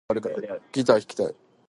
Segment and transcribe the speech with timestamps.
[0.73, 1.35] ギター弾きたい